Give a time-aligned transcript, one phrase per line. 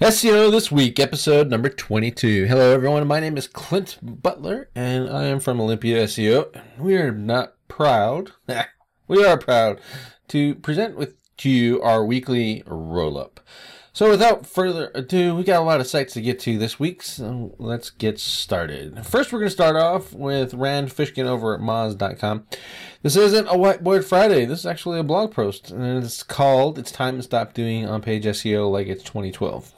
[0.00, 2.44] SEO This Week, episode number 22.
[2.44, 3.06] Hello, everyone.
[3.06, 6.54] My name is Clint Butler, and I am from Olympia SEO.
[6.78, 8.32] We are not proud,
[9.08, 9.80] we are proud
[10.28, 13.40] to present with to you our weekly roll up.
[13.94, 17.02] So, without further ado, we got a lot of sites to get to this week,
[17.02, 19.06] so let's get started.
[19.06, 22.46] First, we're going to start off with Rand Fishkin over at Moz.com.
[23.02, 26.92] This isn't a Whiteboard Friday, this is actually a blog post, and it's called It's
[26.92, 29.72] Time to Stop Doing On Page SEO Like It's 2012.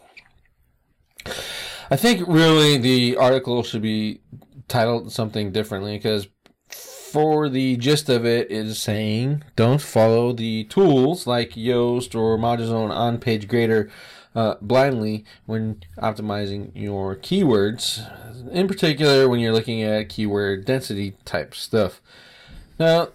[1.91, 4.21] I think really the article should be
[4.69, 6.29] titled something differently because
[6.69, 12.91] for the gist of it is saying don't follow the tools like Yoast or ModuleZone
[12.91, 13.91] on page grader
[14.35, 18.07] uh, blindly when optimizing your keywords.
[18.53, 22.01] In particular, when you're looking at keyword density type stuff.
[22.79, 23.09] Now,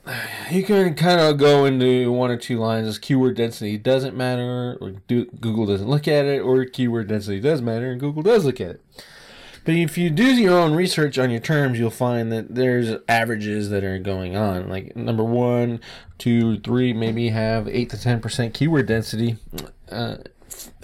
[0.52, 4.78] you can kind of go into one or two lines as keyword density doesn't matter,
[4.82, 8.46] or do, Google doesn't look at it, or keyword density does matter and Google does
[8.46, 8.82] look at it.
[9.66, 13.70] But if you do your own research on your terms, you'll find that there's averages
[13.70, 14.68] that are going on.
[14.68, 15.80] Like number one,
[16.18, 19.38] two, three, maybe have eight to ten percent keyword density.
[19.90, 20.18] Uh,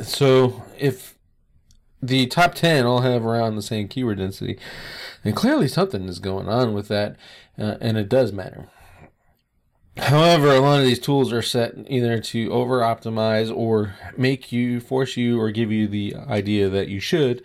[0.02, 1.20] so if
[2.02, 4.58] the top 10 all have around the same keyword density.
[5.24, 7.18] And clearly something is going on with that,
[7.60, 8.70] uh, and it does matter.
[9.98, 14.80] However, a lot of these tools are set either to over optimize or make you,
[14.80, 17.44] force you, or give you the idea that you should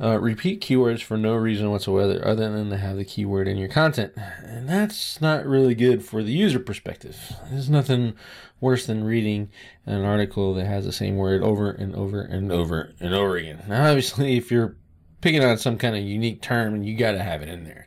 [0.00, 3.68] uh, repeat keywords for no reason whatsoever other than to have the keyword in your
[3.68, 4.12] content.
[4.16, 7.32] And that's not really good for the user perspective.
[7.50, 8.14] There's nothing
[8.60, 9.50] worse than reading
[9.86, 13.62] an article that has the same word over and over and over and over again.
[13.68, 14.76] Now, obviously, if you're
[15.20, 17.86] picking on some kind of unique term, you got to have it in there.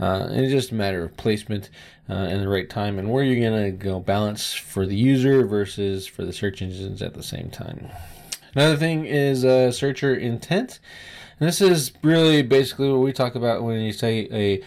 [0.00, 1.70] Uh, it's just a matter of placement
[2.08, 5.44] uh, and the right time and where you're going to go balance for the user
[5.46, 7.88] versus for the search engines at the same time.
[8.54, 10.80] Another thing is uh, searcher intent.
[11.40, 14.62] And this is really basically what we talk about when you say a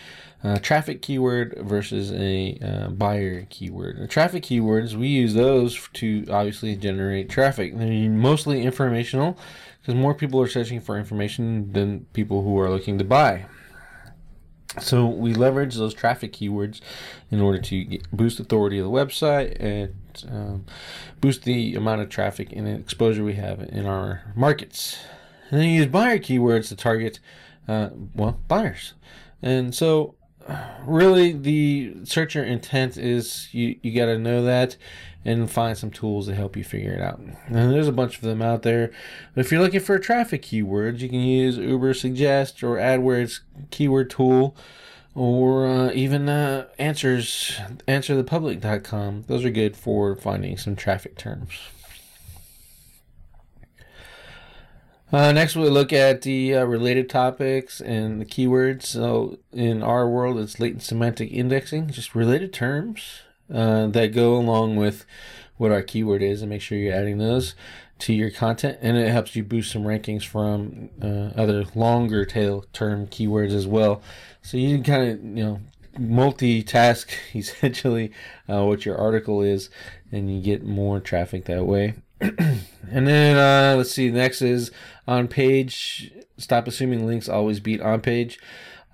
[0.48, 3.98] uh, traffic keyword versus a uh, buyer keyword.
[4.00, 7.78] The traffic keywords, we use those to obviously generate traffic.
[7.78, 9.38] They're mostly informational
[9.82, 13.46] because more people are searching for information than people who are looking to buy.
[14.80, 16.80] So we leverage those traffic keywords
[17.30, 19.94] in order to get, boost authority of the website and
[20.30, 20.66] um,
[21.20, 24.98] boost the amount of traffic and exposure we have in our markets.
[25.50, 27.20] And then you use buyer keywords to target,
[27.68, 28.94] uh, well, buyers.
[29.42, 30.16] And so,
[30.86, 34.78] really, the searcher intent is you, you got to know that
[35.24, 37.20] and find some tools to help you figure it out.
[37.20, 38.92] And there's a bunch of them out there.
[39.36, 44.56] But if you're looking for traffic keywords, you can use Ubersuggest or AdWords keyword tool
[45.14, 49.26] or uh, even uh, answers answerthepublic.com.
[49.28, 51.60] Those are good for finding some traffic terms.
[55.12, 58.84] Uh, next, we look at the uh, related topics and the keywords.
[58.84, 63.24] So, in our world, it's latent semantic indexing, just related terms
[63.54, 65.06] uh, that go along with
[65.58, 67.56] what our keyword is, and make sure you're adding those
[68.00, 68.80] to your content.
[68.82, 73.68] And it helps you boost some rankings from uh, other longer tail term keywords as
[73.68, 74.02] well.
[74.42, 75.60] So you can kind of you know
[75.98, 78.12] multitask essentially
[78.50, 79.70] uh, what your article is,
[80.12, 81.96] and you get more traffic that way.
[82.22, 84.10] and then uh, let's see.
[84.10, 84.72] Next is
[85.08, 86.12] on page.
[86.38, 88.40] Stop assuming links always beat on page.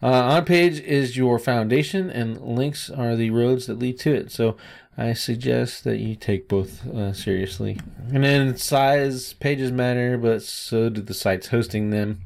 [0.02, 4.32] Uh, on page is your foundation, and links are the roads that lead to it.
[4.32, 4.56] So
[4.98, 7.80] I suggest that you take both uh, seriously.
[8.14, 12.22] And then size pages matter, but so do the sites hosting them.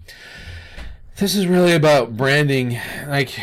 [1.18, 2.80] This is really about branding.
[3.08, 3.40] Like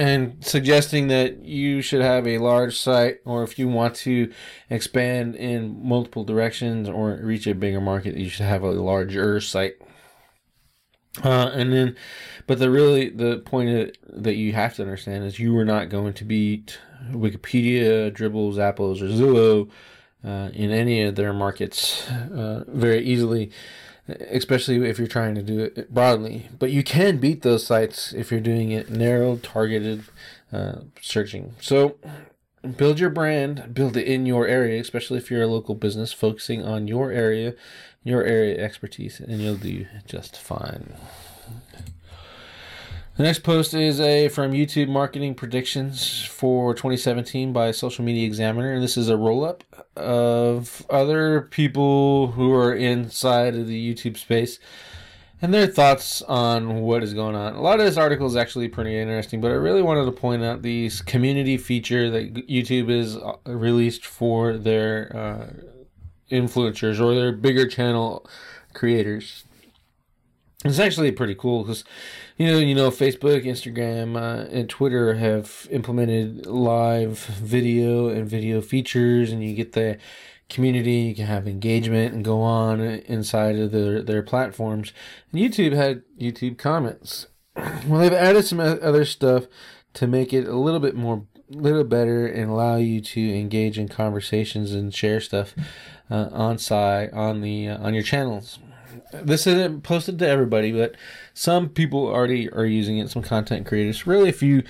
[0.00, 4.32] and suggesting that you should have a large site or if you want to
[4.70, 9.74] expand in multiple directions or reach a bigger market you should have a larger site
[11.24, 11.96] uh, and then
[12.46, 16.12] but the really the point that you have to understand is you are not going
[16.12, 16.78] to beat
[17.10, 19.68] wikipedia dribbble zappos or zillow
[20.24, 23.50] uh, in any of their markets uh, very easily
[24.30, 26.48] especially if you're trying to do it broadly.
[26.58, 30.04] But you can beat those sites if you're doing it narrow, targeted
[30.52, 31.54] uh, searching.
[31.60, 31.96] So
[32.76, 36.64] build your brand, build it in your area, especially if you're a local business focusing
[36.64, 37.54] on your area,
[38.04, 40.94] your area expertise, and you'll do just fine.
[43.16, 48.72] The next post is a from YouTube marketing predictions for 2017 by Social Media Examiner,
[48.72, 49.62] and this is a roll up
[49.96, 54.58] of other people who are inside of the YouTube space
[55.42, 57.54] and their thoughts on what is going on.
[57.54, 60.42] A lot of this article is actually pretty interesting, but I really wanted to point
[60.42, 65.46] out these community feature that YouTube is uh, released for their uh,
[66.30, 68.28] influencers or their bigger channel
[68.72, 69.44] creators
[70.64, 71.84] It's actually pretty cool because,
[72.36, 78.60] you know, you know, Facebook, Instagram, uh, and Twitter have implemented live video and video
[78.60, 79.96] features, and you get the
[80.50, 80.92] community.
[80.92, 84.92] You can have engagement and go on inside of their their platforms.
[85.32, 87.26] And YouTube had YouTube comments.
[87.86, 89.46] Well, they've added some other stuff
[89.94, 93.78] to make it a little bit more, a little better, and allow you to engage
[93.78, 95.54] in conversations and share stuff
[96.10, 98.60] uh, on site on the uh, on your channels
[99.12, 100.94] this isn't posted to everybody, but
[101.34, 103.10] some people already are using it.
[103.10, 104.06] Some content creators.
[104.06, 104.62] Really, if you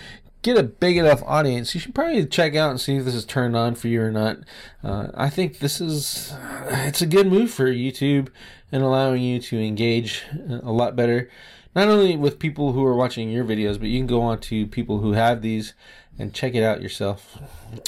[0.42, 3.24] get a big enough audience, you should probably check out and see if this is
[3.24, 4.38] turned on for you or not.
[4.82, 6.34] Uh, I think this is
[6.68, 8.28] it's a good move for YouTube
[8.72, 10.24] and allowing you to engage
[10.62, 11.28] a lot better,
[11.74, 14.66] not only with people who are watching your videos, but you can go on to
[14.66, 15.74] people who have these
[16.18, 17.38] and check it out yourself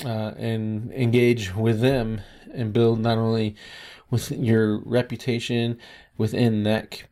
[0.04, 2.20] uh, and engage with them
[2.52, 3.54] and build not only
[4.10, 5.78] with your reputation
[6.18, 7.04] within that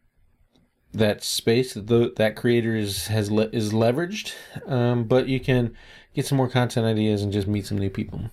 [0.93, 4.35] that space that that creator is has le- is leveraged,
[4.67, 5.75] um, but you can
[6.15, 8.31] get some more content ideas and just meet some new people.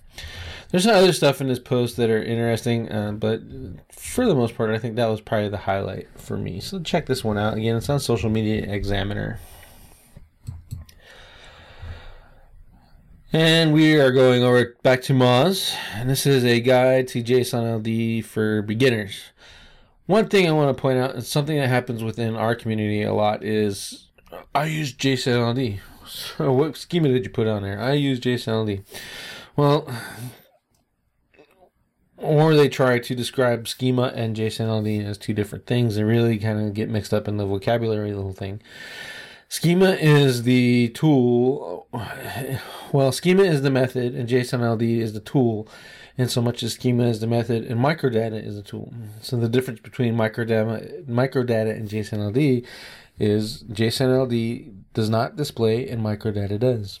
[0.70, 3.40] There's some other stuff in this post that are interesting, uh, but
[3.90, 6.60] for the most part, I think that was probably the highlight for me.
[6.60, 7.56] So check this one out.
[7.56, 9.38] Again, it's on Social Media Examiner.
[13.32, 18.20] And we are going over back to Moz, and this is a guide to JSON
[18.20, 19.20] LD for beginners.
[20.08, 23.12] One thing I want to point out, and something that happens within our community a
[23.12, 24.08] lot, is
[24.54, 25.80] I use JSON LD.
[26.08, 27.78] So what schema did you put on there?
[27.78, 28.84] I use JSON LD.
[29.54, 29.86] Well,
[32.16, 36.38] or they try to describe schema and JSON LD as two different things and really
[36.38, 38.62] kind of get mixed up in the vocabulary little thing.
[39.50, 41.86] Schema is the tool.
[42.92, 45.68] Well, schema is the method, and JSON LD is the tool.
[46.18, 48.92] And so much as schema is the method, and microdata is the tool.
[49.22, 52.66] So the difference between microdata, microdata and JSON LD
[53.20, 56.98] is JSON LD does not display, and microdata does.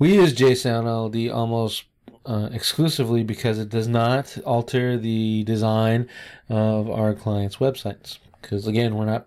[0.00, 1.84] We use JSON LD almost
[2.26, 6.08] uh, exclusively because it does not alter the design
[6.48, 8.18] of our clients' websites.
[8.40, 9.26] Because again, we're not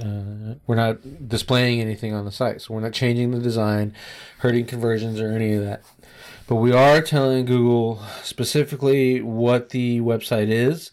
[0.00, 3.94] uh, we're not displaying anything on the site, so we're not changing the design,
[4.38, 5.82] hurting conversions or any of that.
[6.46, 10.92] But we are telling Google specifically what the website is,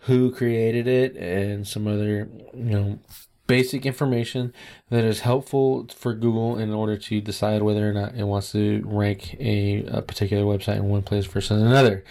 [0.00, 2.98] who created it, and some other you know
[3.46, 4.54] basic information
[4.88, 8.82] that is helpful for Google in order to decide whether or not it wants to
[8.86, 12.02] rank a, a particular website in one place versus another.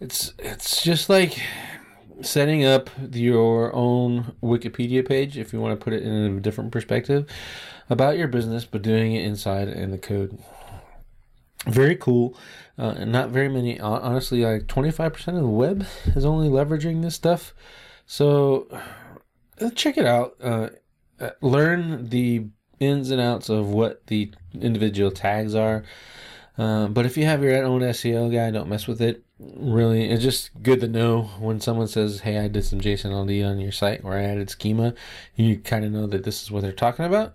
[0.00, 1.40] It's it's just like
[2.20, 6.72] setting up your own Wikipedia page, if you want to put it in a different
[6.72, 7.28] perspective,
[7.88, 10.38] about your business, but doing it inside in the code.
[11.66, 12.36] Very cool.
[12.78, 17.14] Uh, and not very many, honestly, like 25% of the web is only leveraging this
[17.14, 17.54] stuff.
[18.06, 18.66] So
[19.60, 20.36] uh, check it out.
[20.42, 20.70] Uh,
[21.20, 22.46] uh, learn the
[22.80, 25.84] ins and outs of what the individual tags are.
[26.58, 30.22] Uh, but if you have your own SEO guy, don't mess with it really it's
[30.22, 33.72] just good to know when someone says hey i did some json ld on your
[33.72, 34.94] site or i added schema
[35.34, 37.34] you kind of know that this is what they're talking about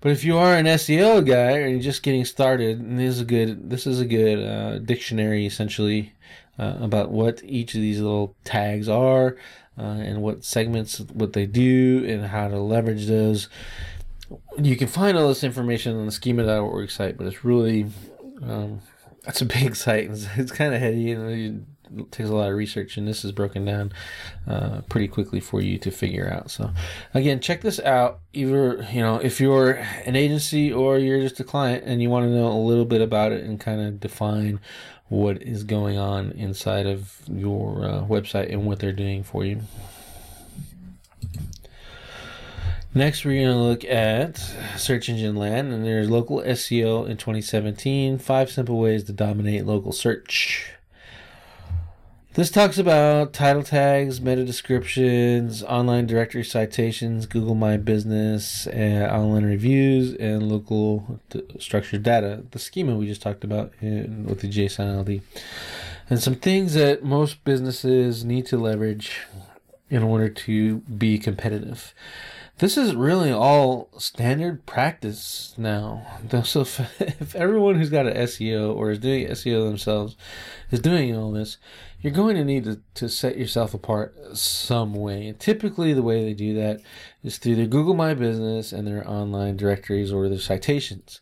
[0.00, 3.24] but if you are an seo guy and you're just getting started this is a
[3.24, 6.12] good this is a good uh, dictionary essentially
[6.58, 9.36] uh, about what each of these little tags are
[9.78, 13.48] uh, and what segments what they do and how to leverage those
[14.58, 17.86] you can find all this information on the schema.org site but it's really
[18.42, 18.80] um,
[19.24, 20.10] that's a big site.
[20.10, 21.66] It's, it's kind of heady and
[22.10, 23.92] takes a lot of research, and this is broken down
[24.46, 26.50] uh, pretty quickly for you to figure out.
[26.50, 26.70] So,
[27.14, 28.20] again, check this out.
[28.32, 29.72] Either you know, if you're
[30.04, 33.00] an agency or you're just a client and you want to know a little bit
[33.00, 34.60] about it and kind of define
[35.08, 39.60] what is going on inside of your uh, website and what they're doing for you.
[42.92, 44.38] Next, we're going to look at
[44.76, 49.92] search engine land, and there's local SEO in 2017 five simple ways to dominate local
[49.92, 50.72] search.
[52.40, 60.14] This talks about title tags, meta descriptions, online directory citations, Google My Business, online reviews,
[60.14, 62.42] and local d- structured data.
[62.52, 65.20] The schema we just talked about in, with the JSON LD.
[66.08, 69.26] And some things that most businesses need to leverage
[69.90, 71.92] in order to be competitive
[72.60, 76.06] this is really all standard practice now.
[76.44, 80.14] So if, if, everyone who's got an SEO or is doing SEO themselves
[80.70, 81.56] is doing all this,
[82.02, 85.28] you're going to need to, to set yourself apart some way.
[85.28, 86.80] And typically, the way they do that
[87.24, 91.20] is through their Google My Business and their online directories or their citations.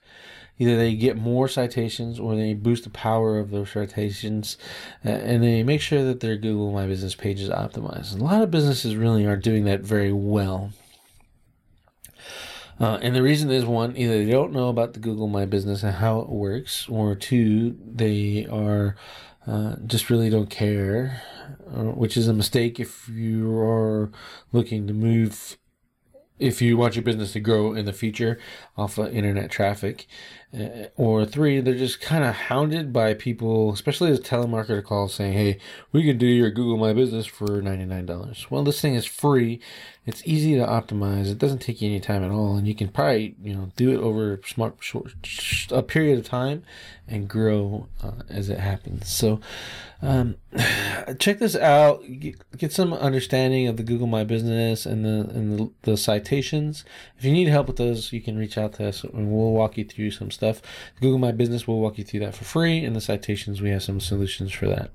[0.58, 4.58] Either they get more citations or they boost the power of those citations
[5.04, 8.12] uh, and they make sure that their Google My Business page is optimized.
[8.12, 10.72] And a lot of businesses really aren't doing that very well.
[12.80, 15.82] Uh, and the reason is one, either they don't know about the Google My Business
[15.82, 18.94] and how it works, or two, they are
[19.46, 21.22] uh, just really don't care,
[21.74, 24.10] uh, which is a mistake if you are
[24.52, 25.56] looking to move
[26.38, 28.38] if you want your business to grow in the future
[28.76, 30.06] off of internet traffic.
[30.56, 35.32] Uh, or three, they're just kind of hounded by people, especially as telemarketer calls saying,
[35.32, 35.58] hey,
[35.92, 38.50] we can do your Google My Business for $99.
[38.50, 39.60] Well, this thing is free.
[40.08, 41.30] It's easy to optimize.
[41.30, 42.56] It doesn't take you any time at all.
[42.56, 45.12] And you can probably, you know, do it over smart, short,
[45.70, 46.62] a period of time
[47.06, 49.10] and grow uh, as it happens.
[49.10, 49.38] So,
[50.00, 50.36] um,
[51.18, 52.02] check this out.
[52.56, 56.86] Get, some understanding of the Google My Business and the and the, the, citations.
[57.18, 59.76] If you need help with those, you can reach out to us and we'll walk
[59.76, 60.62] you through some stuff.
[61.02, 63.82] Google My Business will walk you through that for free, and the citations we have
[63.82, 64.90] some solutions for that.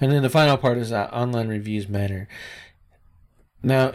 [0.00, 2.28] And then the final part is that online reviews matter.
[3.62, 3.88] Now,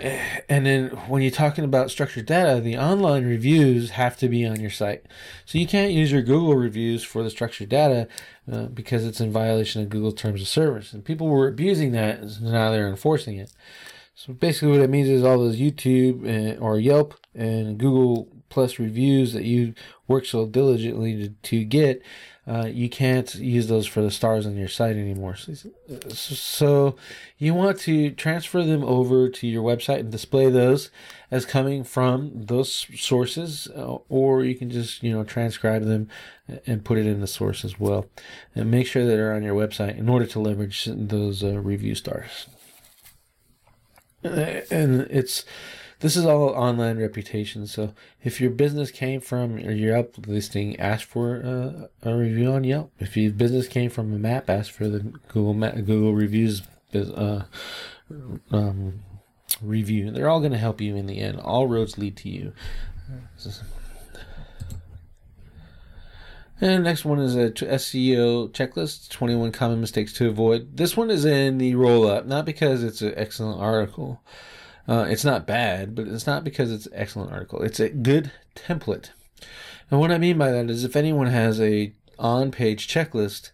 [0.48, 4.60] and then when you're talking about structured data, the online reviews have to be on
[4.60, 5.06] your site.
[5.46, 8.08] So you can't use your Google reviews for the structured data
[8.52, 10.94] uh, because it's in violation of Google terms of service.
[10.94, 13.52] And people were abusing that, and now they're enforcing it.
[14.14, 18.78] So basically, what it means is all those YouTube and, or Yelp and Google Plus
[18.78, 19.74] reviews that you
[20.08, 22.02] work so diligently to, to get
[22.48, 25.36] uh, you can't use those for the stars on your site anymore.
[25.36, 25.72] So,
[26.14, 26.96] so,
[27.40, 30.92] you want to transfer them over to your website and display those
[31.32, 36.08] as coming from those sources, uh, or you can just you know transcribe them
[36.68, 38.06] and put it in the source as well,
[38.54, 41.96] and make sure that they're on your website in order to leverage those uh, review
[41.96, 42.48] stars.
[44.24, 45.46] And it's
[46.00, 47.68] this is all online reputation.
[47.68, 52.64] So if your business came from your Yelp listing, ask for uh, a review on
[52.64, 52.92] Yelp.
[53.00, 57.44] If your business came from a map, ask for the Google map, Google reviews uh,
[58.52, 59.02] um,
[59.62, 60.12] review.
[60.12, 61.40] They're all going to help you in the end.
[61.40, 62.54] All roads lead to you.
[66.62, 70.78] And next one is a SEO checklist 21 common mistakes to avoid.
[70.78, 74.22] This one is in the roll up, not because it's an excellent article.
[74.88, 77.62] Uh, it's not bad, but it's not because it's an excellent article.
[77.62, 79.10] It's a good template.
[79.90, 83.52] And what I mean by that is if anyone has a on-page checklist,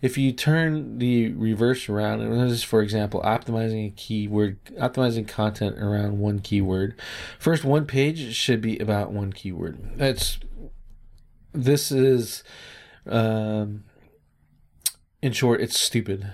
[0.00, 5.28] if you turn the reverse around, and this is for example, optimizing a keyword, optimizing
[5.28, 6.98] content around one keyword.
[7.38, 9.78] First, one page should be about one keyword.
[9.96, 10.38] That's
[11.52, 12.42] this is,
[13.06, 13.84] um,
[15.20, 16.32] in short, it's stupid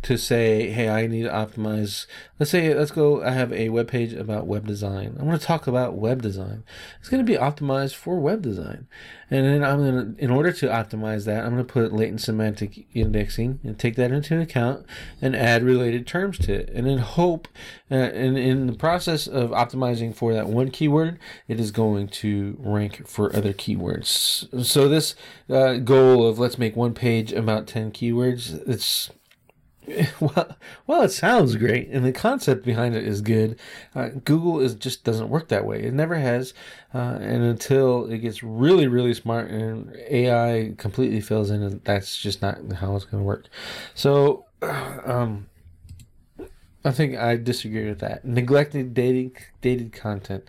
[0.00, 2.06] to say, hey, I need to optimize.
[2.38, 3.22] Let's say, let's go.
[3.22, 5.16] I have a web page about web design.
[5.18, 6.62] I want to talk about web design.
[7.00, 8.86] It's going to be optimized for web design,
[9.28, 12.20] and then I'm going to, in order to optimize that, I'm going to put latent
[12.20, 14.86] semantic indexing and take that into account
[15.20, 17.48] and add related terms to it, and then hope,
[17.90, 22.56] uh, and in the process of optimizing for that one keyword, it is going to
[22.60, 24.64] rank for other keywords.
[24.64, 25.16] So this
[25.50, 29.10] uh, goal of let's make one page about ten keywords, it's
[30.20, 33.58] well, well, it sounds great, and the concept behind it is good.
[33.94, 35.82] Uh, Google is just doesn't work that way.
[35.82, 36.54] It never has,
[36.94, 42.42] uh, and until it gets really, really smart and AI completely fills in, that's just
[42.42, 43.46] not how it's going to work.
[43.94, 45.48] So, um,
[46.84, 48.24] I think I disagree with that.
[48.24, 50.44] Neglected dated dated content.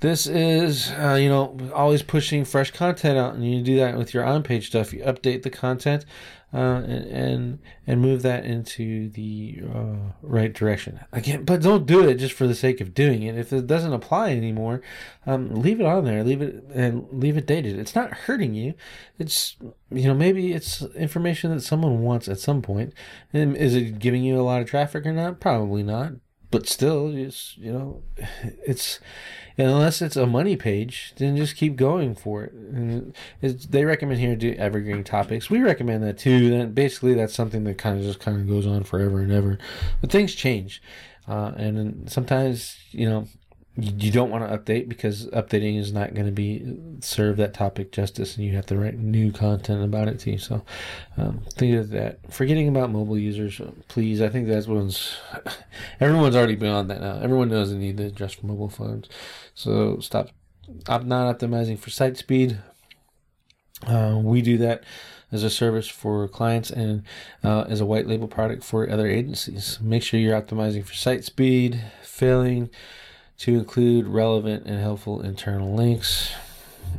[0.00, 4.12] This is, uh, you know, always pushing fresh content out, and you do that with
[4.12, 4.92] your on-page stuff.
[4.92, 6.04] You update the content
[6.54, 11.44] uh, and, and and move that into the uh, right direction again.
[11.44, 13.38] But don't do it just for the sake of doing it.
[13.38, 14.82] If it doesn't apply anymore,
[15.26, 16.22] um, leave it on there.
[16.22, 17.78] Leave it and leave it dated.
[17.78, 18.74] It's not hurting you.
[19.18, 19.56] It's
[19.90, 22.92] you know maybe it's information that someone wants at some point.
[23.32, 25.40] And is it giving you a lot of traffic or not?
[25.40, 26.12] Probably not.
[26.52, 28.02] But still, it's you know,
[28.64, 29.00] it's
[29.56, 32.52] unless it's a money page, then just keep going for it.
[32.52, 35.50] And they recommend here do evergreen topics.
[35.50, 36.50] We recommend that too.
[36.50, 39.58] Then basically that's something that kind of just kind of goes on forever and ever.
[40.02, 40.82] But things change,
[41.26, 43.26] uh, and sometimes you know
[43.74, 47.90] you don't want to update because updating is not going to be serve that topic
[47.90, 50.62] justice and you have to write new content about it too so
[51.16, 52.18] um, think of that.
[52.30, 54.20] Forgetting about mobile users please.
[54.20, 55.16] I think that's one's
[56.00, 57.18] everyone's already beyond that now.
[57.22, 59.08] Everyone knows they need to adjust for mobile phones.
[59.54, 60.28] So stop
[60.86, 62.58] I'm not optimizing for site speed.
[63.86, 64.84] Uh, we do that
[65.32, 67.02] as a service for clients and
[67.42, 69.78] uh, as a white label product for other agencies.
[69.80, 72.68] Make sure you're optimizing for site speed failing
[73.42, 76.32] to include relevant and helpful internal links.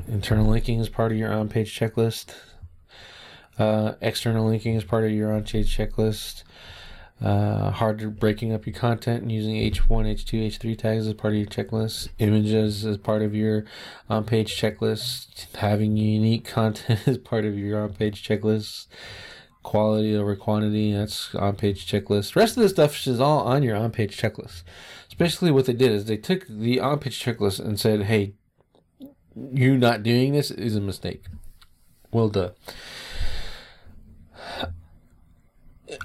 [0.10, 2.36] Internal linking is part of your on page checklist.
[3.58, 6.44] Uh, external linking is part of your on page checklist.
[7.22, 11.40] Uh, hard breaking up your content and using H1, H2, H3 tags as part of
[11.40, 12.10] your checklist.
[12.20, 13.64] Images as part of your
[14.10, 15.46] on-page checklist.
[15.56, 18.88] Having unique content as part of your on-page checklist.
[19.62, 22.34] Quality over quantity, that's on-page checklist.
[22.34, 24.64] The rest of the stuff is all on your on-page checklist.
[25.14, 28.34] Especially what they did is they took the on-page checklist and said, "Hey,
[29.36, 31.26] you not doing this is a mistake."
[32.12, 32.54] Well done.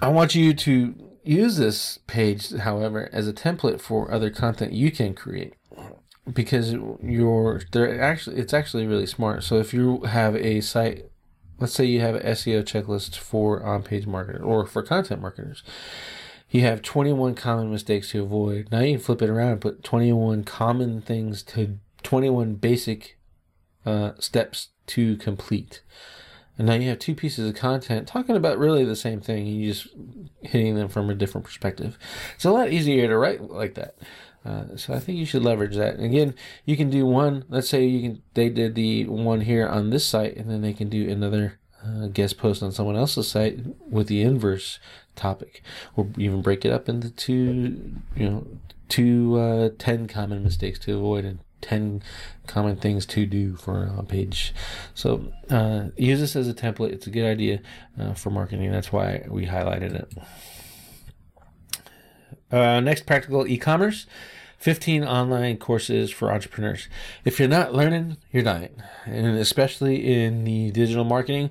[0.02, 4.90] I want you to use this page, however, as a template for other content you
[4.90, 5.54] can create
[6.30, 9.42] because you're they're actually it's actually really smart.
[9.42, 11.10] So if you have a site,
[11.58, 15.62] let's say you have an SEO checklist for on-page marketers or for content marketers,
[16.50, 18.68] you have 21 common mistakes to avoid.
[18.70, 23.18] Now you can flip it around and put 21 common things to 21 basic
[23.84, 25.82] uh, steps to complete.
[26.56, 29.46] And now you have two pieces of content talking about really the same thing.
[29.46, 29.88] You just
[30.40, 31.98] hitting them from a different perspective.
[32.34, 33.96] It's a lot easier to write like that.
[34.44, 35.94] Uh, so I think you should leverage that.
[35.94, 37.44] And again, you can do one.
[37.48, 38.22] Let's say you can.
[38.34, 42.06] They did the one here on this site, and then they can do another uh,
[42.08, 44.78] guest post on someone else's site with the inverse
[45.16, 45.62] topic,
[45.97, 48.00] or even break it up into two.
[48.16, 48.47] You know,
[48.88, 52.02] two uh, ten common mistakes to avoid and 10
[52.47, 54.54] common things to do for a page.
[54.94, 56.92] So uh, use this as a template.
[56.92, 57.61] It's a good idea
[58.00, 58.70] uh, for marketing.
[58.70, 60.12] That's why we highlighted it.
[62.50, 64.06] Uh, next, practical e commerce
[64.58, 66.88] 15 online courses for entrepreneurs.
[67.24, 68.82] If you're not learning, you're dying.
[69.06, 71.50] And especially in the digital marketing,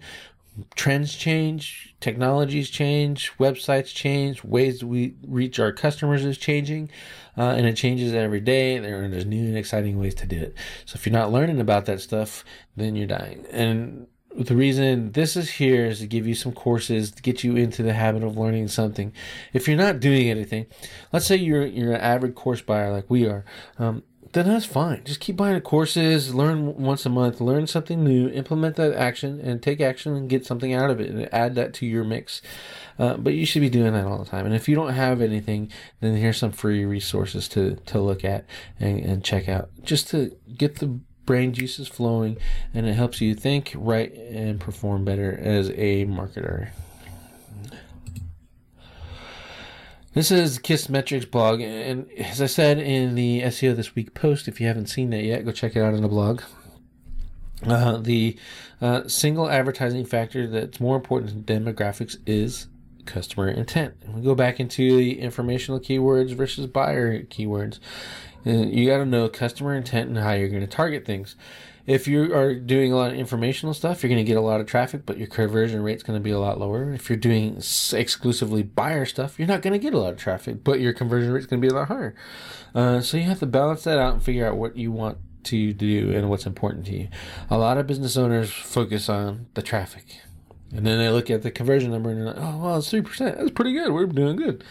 [0.75, 6.89] trends change, technologies change, websites change, ways we reach our customers is changing,
[7.37, 8.77] uh, and it changes every day.
[8.79, 10.55] There, there's new and exciting ways to do it.
[10.85, 12.43] So if you're not learning about that stuff,
[12.75, 13.45] then you're dying.
[13.51, 14.07] And
[14.37, 17.83] the reason this is here is to give you some courses to get you into
[17.83, 19.11] the habit of learning something.
[19.53, 20.67] If you're not doing anything,
[21.11, 23.43] let's say you're you're an avid course buyer like we are.
[23.79, 24.03] Um,
[24.33, 25.03] then that's fine.
[25.03, 29.61] Just keep buying courses, learn once a month, learn something new, implement that action, and
[29.61, 32.41] take action and get something out of it and add that to your mix.
[32.99, 34.45] Uh, but you should be doing that all the time.
[34.45, 35.71] And if you don't have anything,
[36.01, 38.45] then here's some free resources to, to look at
[38.79, 42.37] and, and check out just to get the brain juices flowing
[42.73, 46.69] and it helps you think, write, and perform better as a marketer.
[50.15, 54.59] This is Kissmetrics blog, and as I said in the SEO This Week post, if
[54.59, 56.41] you haven't seen that yet, go check it out on the blog.
[57.63, 58.35] Uh, the
[58.81, 62.65] uh, single advertising factor that's more important than demographics is
[63.05, 63.93] customer intent.
[64.03, 67.79] And we go back into the informational keywords versus buyer keywords.
[68.45, 71.35] And you got to know customer intent and how you're going to target things
[71.87, 74.59] if you are doing a lot of informational stuff, you're going to get a lot
[74.59, 76.91] of traffic, but your conversion rate's going to be a lot lower.
[76.91, 80.65] If you're doing exclusively buyer stuff, you're not going to get a lot of traffic,
[80.65, 82.13] but your conversion rate's going to be a lot higher.
[82.75, 85.71] Uh, so you have to balance that out and figure out what you want to
[85.71, 87.07] do and what's important to you.
[87.49, 90.19] A lot of business owners focus on the traffic.
[90.75, 93.37] And then they look at the conversion number and they're like, oh, well, it's 3%.
[93.37, 93.93] That's pretty good.
[93.93, 94.61] We're doing good.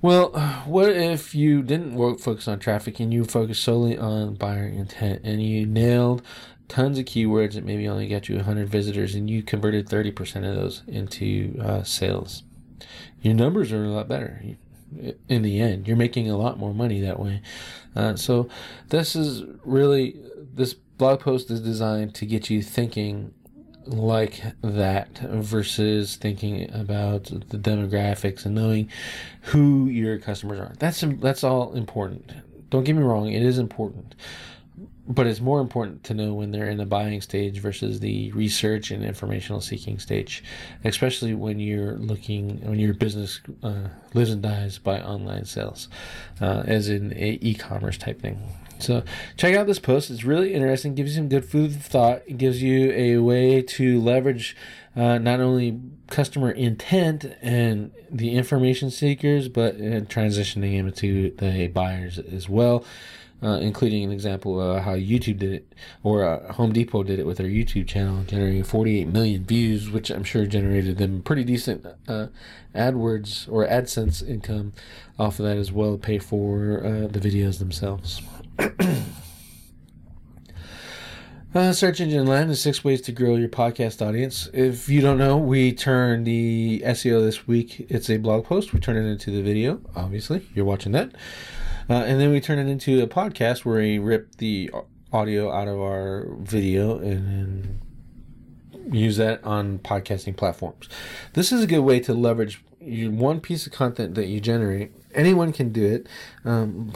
[0.00, 0.30] Well,
[0.66, 5.22] what if you didn't work, focus on traffic and you focus solely on buyer intent
[5.24, 6.22] and you nailed
[6.68, 10.54] tons of keywords that maybe only got you 100 visitors and you converted 30% of
[10.54, 12.44] those into uh, sales?
[13.22, 14.40] Your numbers are a lot better
[15.28, 15.88] in the end.
[15.88, 17.42] You're making a lot more money that way.
[17.96, 18.48] Uh, so,
[18.90, 20.20] this is really,
[20.54, 23.34] this blog post is designed to get you thinking
[23.88, 28.90] like that versus thinking about the demographics and knowing
[29.42, 30.72] who your customers are.
[30.78, 32.32] That's that's all important.
[32.70, 34.14] Don't get me wrong, it is important.
[35.10, 38.90] But it's more important to know when they're in the buying stage versus the research
[38.90, 40.44] and informational seeking stage,
[40.84, 45.88] especially when you're looking when your business uh, lives and dies by online sales,
[46.42, 48.38] uh, as in a e-commerce type thing.
[48.80, 49.02] So
[49.36, 50.10] check out this post.
[50.10, 50.94] It's really interesting.
[50.94, 52.22] Gives you some good food for thought.
[52.26, 54.56] It gives you a way to leverage
[54.94, 62.18] uh, not only customer intent and the information seekers, but uh, transitioning into the buyers
[62.18, 62.84] as well.
[63.40, 65.72] Uh, including an example of how YouTube did it,
[66.02, 70.10] or uh, Home Depot did it with their YouTube channel, generating 48 million views, which
[70.10, 72.26] I'm sure generated them pretty decent uh,
[72.74, 74.72] AdWords or AdSense income
[75.20, 78.22] off of that as well pay for uh, the videos themselves.
[81.54, 84.50] Uh, search engine land is six ways to grow your podcast audience.
[84.52, 87.86] If you don't know, we turn the SEO this week.
[87.88, 88.74] It's a blog post.
[88.74, 89.80] We turn it into the video.
[89.96, 91.12] Obviously, you're watching that,
[91.88, 94.70] uh, and then we turn it into a podcast where we rip the
[95.12, 97.80] audio out of our video and
[98.92, 100.88] use that on podcasting platforms.
[101.32, 104.92] This is a good way to leverage you one piece of content that you generate,
[105.14, 106.08] anyone can do it,
[106.44, 106.92] um,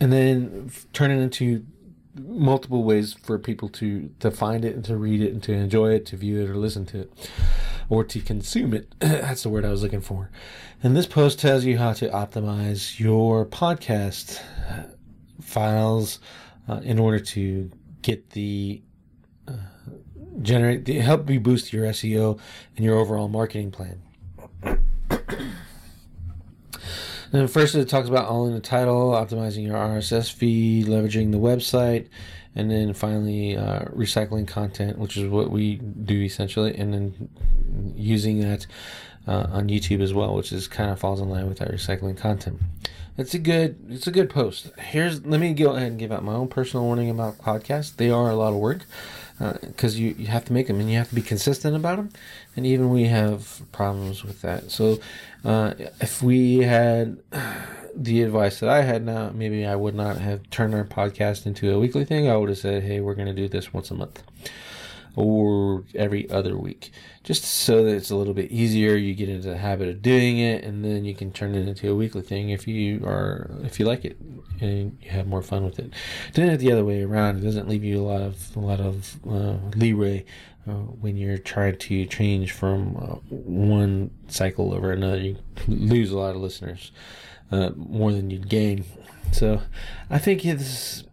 [0.00, 1.64] and then turn it into
[2.18, 5.92] multiple ways for people to to find it and to read it and to enjoy
[5.92, 7.30] it, to view it or listen to it,
[7.88, 8.94] or to consume it.
[8.98, 10.30] That's the word I was looking for.
[10.84, 14.40] And this post tells you how to optimize your podcast
[15.40, 16.18] files
[16.68, 17.70] uh, in order to
[18.02, 18.82] get the
[19.46, 19.52] uh,
[20.40, 22.38] generate the, help you boost your SEO
[22.76, 24.02] and your overall marketing plan.
[27.32, 31.38] And first, it talks about all in the title, optimizing your RSS feed, leveraging the
[31.38, 32.08] website,
[32.54, 37.28] and then finally uh, recycling content, which is what we do essentially, and then
[37.96, 38.66] using that
[39.26, 42.16] uh, on YouTube as well, which is kind of falls in line with that recycling
[42.16, 42.60] content.
[43.16, 44.70] It's a good it's a good post.
[44.78, 47.96] Here's let me go ahead and give out my own personal warning about podcasts.
[47.96, 48.86] They are a lot of work
[49.38, 51.96] because uh, you, you have to make them and you have to be consistent about
[51.96, 52.10] them
[52.56, 54.70] and even we have problems with that.
[54.70, 55.00] So
[55.44, 57.18] uh, if we had
[57.94, 61.74] the advice that i had now maybe i would not have turned our podcast into
[61.74, 62.26] a weekly thing.
[62.26, 64.22] I would have said hey we're going to do this once a month
[65.14, 66.90] or every other week,
[67.22, 68.96] just so that it's a little bit easier.
[68.96, 71.90] You get into the habit of doing it, and then you can turn it into
[71.90, 74.18] a weekly thing if you are if you like it
[74.60, 75.92] and you have more fun with it.
[76.32, 78.80] Doing it the other way around, it doesn't leave you a lot of a lot
[78.80, 80.24] of uh, leeway
[80.68, 85.18] uh, when you're trying to change from uh, one cycle over another.
[85.18, 86.92] You lose a lot of listeners
[87.50, 88.84] uh, more than you'd gain.
[89.32, 89.62] So,
[90.10, 91.04] I think it's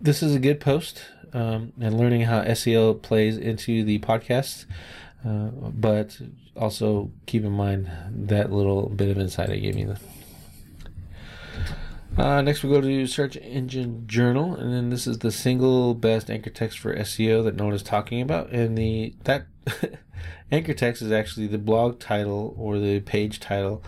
[0.00, 4.66] this is a good post um, and learning how SEO plays into the podcast.
[5.24, 6.18] Uh, but
[6.56, 9.96] also keep in mind that little bit of insight I gave you.
[12.16, 16.28] Uh, next, we go to Search Engine Journal, and then this is the single best
[16.28, 18.50] anchor text for SEO that no one is talking about.
[18.50, 19.46] And the that
[20.52, 23.82] anchor text is actually the blog title or the page title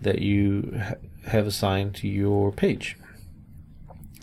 [0.00, 0.94] that you ha-
[1.28, 2.96] have assigned to your page.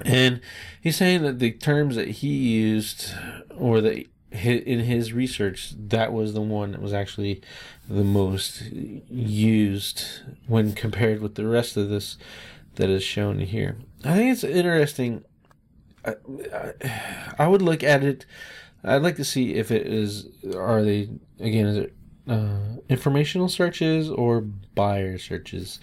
[0.06, 0.42] And
[0.82, 3.14] he's saying that the terms that he used,
[3.56, 7.42] or that in his research, that was the one that was actually
[7.90, 10.04] the most used
[10.48, 12.18] when compared with the rest of this
[12.76, 13.78] that is shown here.
[14.06, 15.24] I think it's interesting.
[16.06, 16.16] I,
[16.54, 18.26] I, I would look at it.
[18.84, 20.28] I'd like to see if it is.
[20.56, 21.10] Are they
[21.40, 21.66] again?
[21.66, 21.94] Is it
[22.28, 25.80] uh, informational searches or buyer searches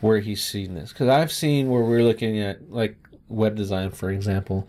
[0.00, 0.92] where he's seen this?
[0.92, 2.96] Because I've seen where we're looking at like
[3.28, 4.68] web design, for example,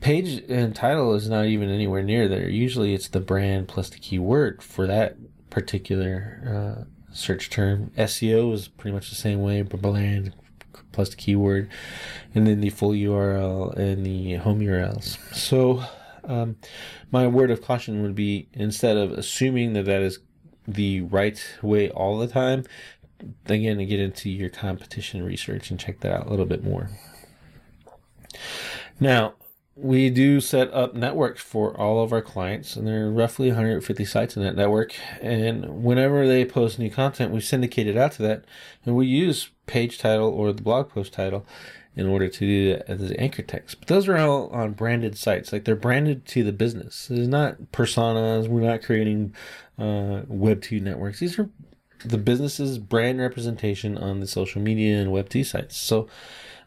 [0.00, 2.48] page and title is not even anywhere near there.
[2.48, 5.16] Usually it's the brand plus the keyword for that
[5.50, 6.42] particular
[6.80, 7.90] uh, search term.
[7.96, 10.34] SEO is pretty much the same way, but brand
[10.92, 11.68] plus the keyword,
[12.34, 15.18] and then the full URL and the home URLs.
[15.34, 15.84] So,
[16.24, 16.56] um,
[17.10, 20.18] my word of caution would be instead of assuming that that is
[20.66, 22.64] the right way all the time,
[23.46, 26.90] again, to get into your competition research and check that out a little bit more.
[29.00, 29.34] Now,
[29.80, 34.04] we do set up networks for all of our clients, and there are roughly 150
[34.04, 34.94] sites in that network.
[35.20, 38.44] And whenever they post new content, we syndicate it out to that,
[38.84, 41.46] and we use page title or the blog post title
[41.94, 43.78] in order to do that as the anchor text.
[43.78, 47.08] But those are all on branded sites, like they're branded to the business.
[47.10, 48.48] It's not personas.
[48.48, 49.34] We're not creating
[49.78, 51.20] uh, Web two networks.
[51.20, 51.50] These are
[52.04, 55.76] the business's brand representation on the social media and Web two sites.
[55.76, 56.08] So.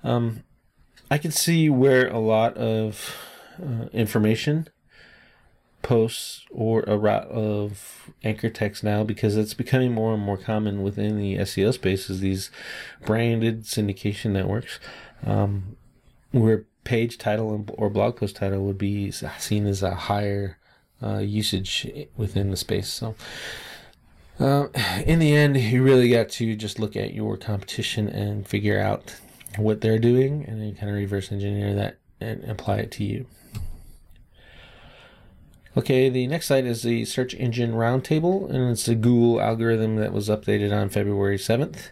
[0.04, 0.44] Um,
[1.12, 3.18] I can see where a lot of
[3.62, 4.70] uh, information
[5.82, 10.84] posts or a lot of anchor text now because it's becoming more and more common
[10.84, 12.50] within the SEO space is these
[13.06, 14.80] branded syndication networks
[15.26, 15.76] um,
[16.32, 20.60] where page title or blog post title would be seen as a higher
[21.04, 22.88] uh, usage within the space.
[22.88, 23.16] So,
[24.40, 24.68] uh,
[25.06, 29.16] in the end, you really got to just look at your competition and figure out
[29.58, 33.26] what they're doing and then kind of reverse engineer that and apply it to you.
[35.76, 40.12] Okay, the next site is the Search Engine Roundtable, and it's a Google algorithm that
[40.12, 41.92] was updated on February 7th.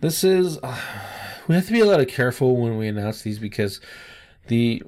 [0.00, 0.80] This is, uh,
[1.48, 3.80] we have to be a lot of careful when we announce these because
[4.48, 4.82] the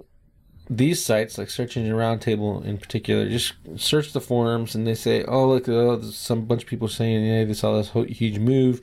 [0.70, 5.22] these sites, like Search Engine Roundtable in particular, just search the forums and they say,
[5.24, 8.81] oh, look, oh, some bunch of people saying, yeah, they saw this huge move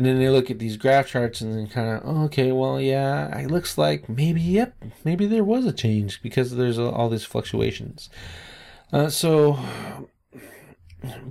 [0.00, 2.80] and then they look at these graph charts and then kind of, oh, okay, well,
[2.80, 7.26] yeah, it looks like maybe, yep, maybe there was a change because there's all these
[7.26, 8.08] fluctuations.
[8.94, 9.58] Uh, so,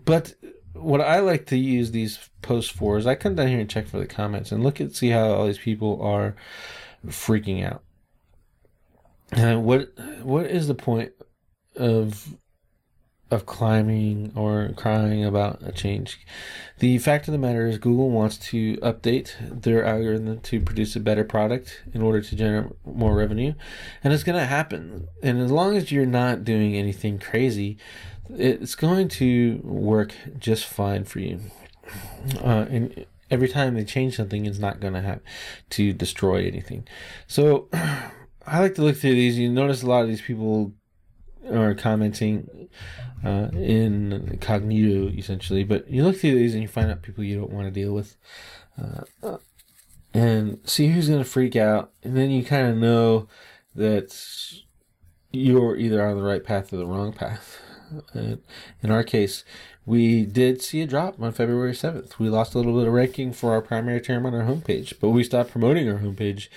[0.05, 0.35] but
[0.73, 3.87] what I like to use these posts for is I come down here and check
[3.87, 6.35] for the comments and look at see how all these people are
[7.07, 7.81] freaking out.
[9.35, 9.89] Uh, what
[10.21, 11.11] what is the point
[11.75, 12.35] of
[13.31, 16.19] of climbing or crying about a change.
[16.79, 20.99] The fact of the matter is, Google wants to update their algorithm to produce a
[20.99, 23.53] better product in order to generate more revenue,
[24.03, 25.07] and it's going to happen.
[25.21, 27.77] And as long as you're not doing anything crazy,
[28.29, 31.39] it's going to work just fine for you.
[32.43, 35.19] Uh, and every time they change something, it's not going to have
[35.71, 36.87] to destroy anything.
[37.27, 39.37] So I like to look through these.
[39.37, 40.73] You notice a lot of these people
[41.51, 42.69] are commenting
[43.23, 47.39] uh, in cognito essentially, but you look through these and you find out people you
[47.39, 48.15] don't want to deal with.
[48.81, 49.37] Uh,
[50.13, 53.27] and see who's going to freak out, and then you kind of know
[53.75, 54.15] that
[55.31, 57.59] you're either on the right path or the wrong path.
[58.13, 58.41] And
[58.81, 59.43] in our case,
[59.85, 62.19] we did see a drop on February 7th.
[62.19, 65.09] We lost a little bit of ranking for our primary term on our homepage, but
[65.09, 66.47] we stopped promoting our homepage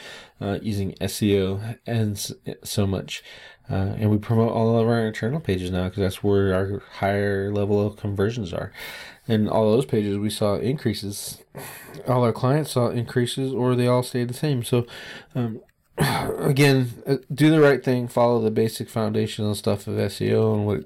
[0.41, 2.19] uh, using SEO and
[2.63, 3.23] so much.
[3.71, 7.53] Uh, and we promote all of our internal pages now because that's where our higher
[7.53, 8.73] level of conversions are.
[9.29, 11.43] And all those pages we saw increases.
[12.09, 14.65] All our clients saw increases, or they all stayed the same.
[14.65, 14.87] So,
[15.35, 15.61] um,
[15.99, 18.09] again, uh, do the right thing.
[18.09, 20.85] Follow the basic foundational stuff of SEO and what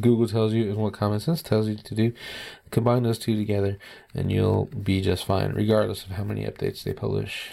[0.00, 2.12] Google tells you and what common sense tells you to do.
[2.70, 3.78] Combine those two together,
[4.14, 7.50] and you'll be just fine, regardless of how many updates they publish.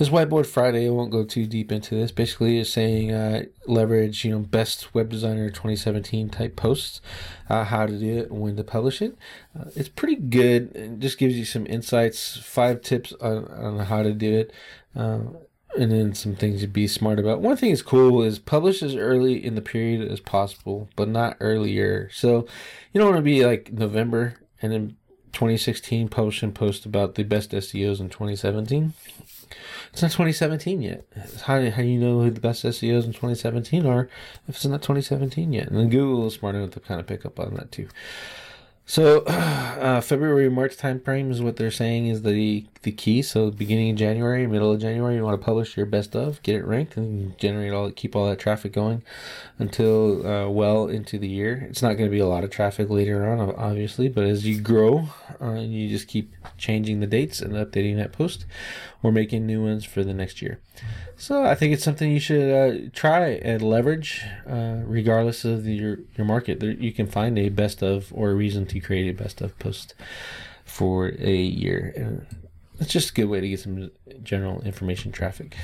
[0.00, 2.10] This whiteboard Friday, I won't go too deep into this.
[2.10, 7.02] Basically, is saying uh, leverage, you know, best web designer 2017 type posts,
[7.50, 9.14] uh, how to do it, when to publish it.
[9.54, 10.74] Uh, it's pretty good.
[10.74, 14.54] It just gives you some insights, five tips on, on how to do it.
[14.96, 15.36] Um,
[15.76, 17.42] and then some things to be smart about.
[17.42, 21.36] One thing is cool is publish as early in the period as possible, but not
[21.40, 22.08] earlier.
[22.10, 22.46] So
[22.94, 24.96] you don't want to be like November and then
[25.34, 28.94] 2016 publish and post about the best SEOs in 2017.
[29.92, 31.04] It's not 2017 yet.
[31.44, 34.08] How, how do you know who the best SEOs in 2017 are
[34.48, 35.68] if it's not 2017 yet?
[35.68, 37.88] And Google is smart enough to kind of pick up on that too.
[38.90, 43.22] So, uh, February March timeframe is what they're saying is the the key.
[43.22, 46.56] So, beginning of January, middle of January, you want to publish your best of, get
[46.56, 49.04] it ranked, and generate all keep all that traffic going
[49.60, 51.68] until uh, well into the year.
[51.70, 54.60] It's not going to be a lot of traffic later on, obviously, but as you
[54.60, 55.08] grow,
[55.40, 58.44] uh, you just keep changing the dates and updating that post,
[59.02, 60.60] or making new ones for the next year.
[61.16, 65.74] So I think it's something you should uh, try and leverage, uh, regardless of the,
[65.74, 66.60] your your market.
[66.60, 69.58] There, you can find a best of or a reason to create a best of
[69.58, 69.94] post
[70.64, 71.92] for a year.
[71.96, 72.26] And
[72.78, 73.90] it's just a good way to get some
[74.22, 75.56] general information traffic.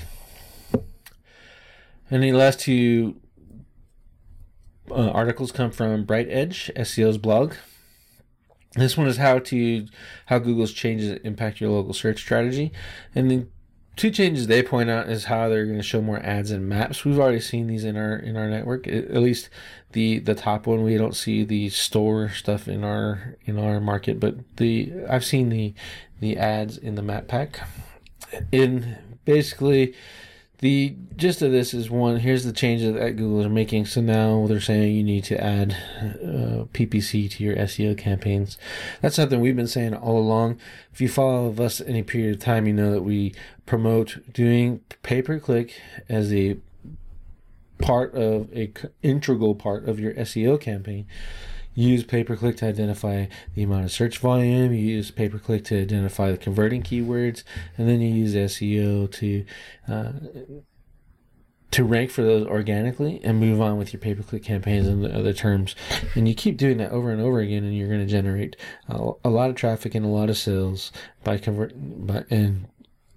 [2.10, 3.16] And the last two
[4.90, 7.54] uh, articles come from BrightEdge SEO's blog.
[8.76, 9.86] This one is how to
[10.26, 12.72] how Google's changes impact your local search strategy,
[13.14, 13.50] and then
[13.96, 17.04] two changes they point out is how they're going to show more ads and maps.
[17.04, 18.86] We've already seen these in our in our network.
[18.86, 19.48] At least
[19.92, 20.84] the the top one.
[20.84, 25.48] We don't see the store stuff in our in our market, but the I've seen
[25.48, 25.74] the
[26.20, 27.60] the ads in the map pack.
[28.52, 29.94] In basically
[30.58, 33.86] the gist of this is one here's the changes that google is making.
[33.86, 38.58] So now they're saying you need to add uh, ppc to your seo campaigns.
[39.02, 40.58] That's something we've been saying all along.
[40.92, 43.34] If you follow us any period of time you know that we
[43.66, 46.56] promote doing pay per click as a
[47.78, 51.06] part of a integral part of your seo campaign
[51.84, 55.38] use pay per click to identify the amount of search volume, you use pay per
[55.38, 57.44] click to identify the converting keywords,
[57.76, 59.44] and then you use SEO to
[59.88, 60.12] uh,
[61.72, 65.06] to rank for those organically and move on with your pay per click campaigns and
[65.06, 65.76] other terms.
[66.14, 68.56] And you keep doing that over and over again, and you're going to generate
[68.88, 70.90] a, a lot of traffic and a lot of sales
[71.22, 72.68] by convert by and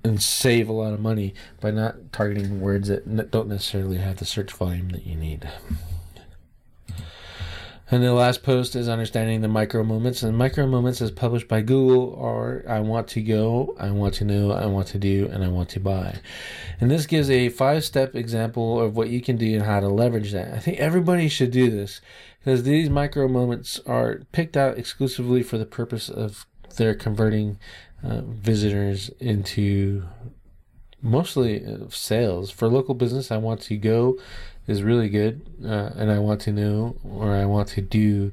[0.04, 4.26] and save a lot of money by not targeting words that don't necessarily have the
[4.26, 5.50] search volume that you need.
[7.92, 10.22] And the last post is understanding the micro moments.
[10.22, 14.26] And micro moments is published by Google or I want to go, I want to
[14.26, 16.20] know, I want to do, and I want to buy.
[16.80, 19.88] And this gives a five step example of what you can do and how to
[19.88, 20.54] leverage that.
[20.54, 22.00] I think everybody should do this
[22.40, 26.46] because these micro moments are picked out exclusively for the purpose of
[26.78, 27.58] their converting
[28.04, 30.04] uh, visitors into
[31.02, 32.52] mostly uh, sales.
[32.52, 34.20] For local business, I want to go
[34.70, 38.32] is really good, uh, and I want to know or I want to do.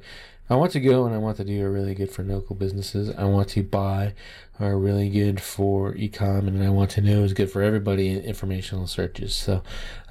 [0.48, 3.10] I want to go and I want to do are really good for local businesses.
[3.16, 4.14] I want to buy
[4.60, 8.20] are really good for ecom, and I want to know is good for everybody in
[8.20, 9.34] informational searches.
[9.34, 9.62] So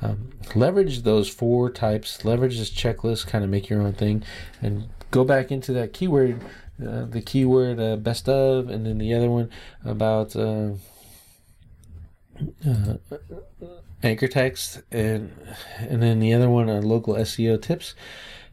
[0.01, 2.25] um, leverage those four types.
[2.25, 3.27] Leverage this checklist.
[3.27, 4.23] Kind of make your own thing,
[4.61, 6.41] and go back into that keyword.
[6.85, 9.49] Uh, the keyword uh, best of, and then the other one
[9.85, 10.71] about uh,
[12.67, 12.97] uh,
[14.03, 15.31] anchor text, and
[15.77, 17.95] and then the other one are local SEO tips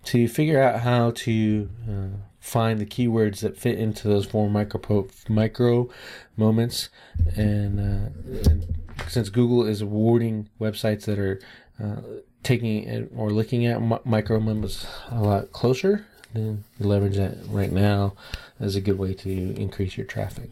[0.04, 4.80] to figure out how to uh, find the keywords that fit into those four micro
[4.80, 5.88] po- micro
[6.36, 6.88] moments,
[7.36, 8.78] and, uh, and,
[9.08, 11.40] since Google is awarding websites that are
[11.82, 12.02] uh,
[12.42, 18.14] taking or looking at micro moments a lot closer, then leverage that right now
[18.60, 20.50] as a good way to increase your traffic.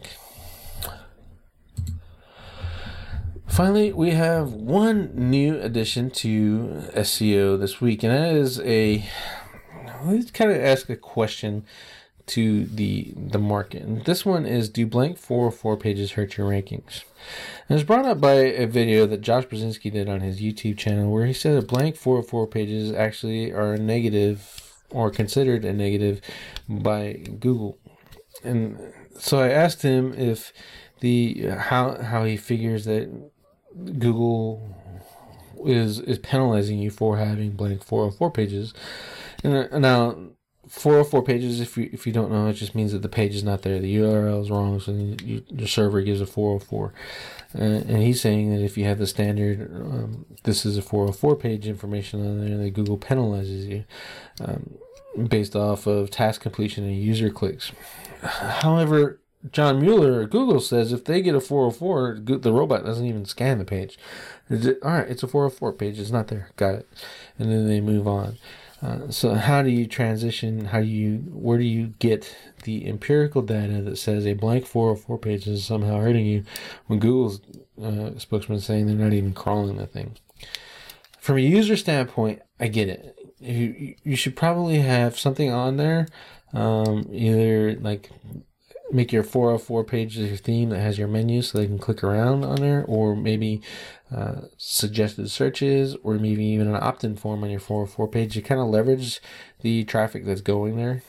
[3.50, 9.04] Finally, we have one new addition to SEO this week, and that is a.
[10.04, 11.64] Let's kind of ask a question
[12.26, 13.82] to the the market.
[13.82, 17.02] And this one is: Do blank four or four pages hurt your rankings?
[17.68, 21.10] And it's brought up by a video that Josh Brzezinski did on his YouTube channel,
[21.10, 25.72] where he said a blank four or four pages actually are negative or considered a
[25.72, 26.20] negative
[26.68, 27.78] by Google.
[28.44, 30.52] And so I asked him if
[31.00, 33.10] the how how he figures that
[33.98, 34.76] Google
[35.64, 38.74] is is penalizing you for having blank 404 pages.
[39.42, 40.16] And uh, now
[40.68, 43.42] 404 pages, if you if you don't know, it just means that the page is
[43.42, 43.80] not there.
[43.80, 46.94] The URL is wrong, so you, the server gives a 404.
[47.52, 51.34] Uh, and he's saying that if you have the standard, um, this is a 404
[51.36, 53.84] page information on there, that Google penalizes you
[54.40, 54.78] um,
[55.28, 57.72] based off of task completion and user clicks.
[58.22, 59.20] However,
[59.52, 63.58] John Mueller at Google says if they get a 404, the robot doesn't even scan
[63.58, 63.98] the page.
[64.50, 65.98] It, all right, it's a 404 page.
[65.98, 66.50] It's not there.
[66.56, 66.88] Got it.
[67.38, 68.36] And then they move on.
[68.82, 70.66] Uh, so how do you transition?
[70.66, 71.18] How do you?
[71.28, 76.00] Where do you get the empirical data that says a blank 404 page is somehow
[76.00, 76.44] hurting you
[76.86, 77.40] when Google's
[77.82, 80.16] uh, spokesman is saying they're not even crawling the thing?
[81.18, 83.18] From a user standpoint, I get it.
[83.38, 86.08] You you should probably have something on there,
[86.54, 88.10] um, either like
[88.92, 92.44] make your 404 page your theme that has your menu so they can click around
[92.44, 93.62] on there or maybe
[94.14, 98.34] uh, suggested searches or maybe even an opt-in form on your 404 page.
[98.34, 99.20] To kind of leverage
[99.60, 101.02] the traffic that's going there.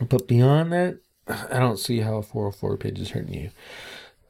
[0.00, 3.50] But beyond that i don't see how a 404 page is hurting you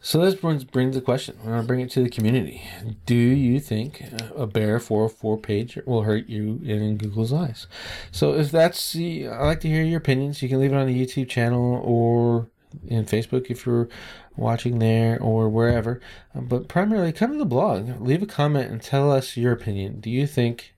[0.04, 1.38] so this brings brings the question.
[1.40, 2.62] I'm gonna bring it to the community.
[3.06, 4.02] Do you think
[4.36, 7.68] a bare 404 page will hurt you in Google's eyes?
[8.10, 10.42] So if that's the, I like to hear your opinions.
[10.42, 12.48] You can leave it on the YouTube channel or
[12.88, 13.88] in Facebook if you're
[14.36, 16.00] watching there or wherever.
[16.34, 20.00] Um, but primarily, come to the blog, leave a comment, and tell us your opinion.
[20.00, 20.74] Do you think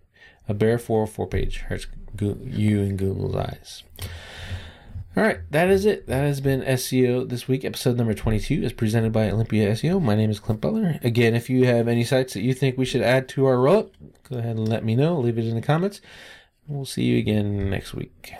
[0.48, 1.86] a bare 404 page hurts
[2.20, 3.82] you in Google's eyes?
[5.16, 6.08] All right, that is it.
[6.08, 7.64] That has been SEO this week.
[7.64, 10.02] Episode number 22 is presented by Olympia SEO.
[10.02, 10.98] My name is Clint Butler.
[11.04, 13.92] Again, if you have any sites that you think we should add to our roll
[14.28, 15.18] go ahead and let me know.
[15.18, 16.00] Leave it in the comments.
[16.66, 18.32] We'll see you again next week.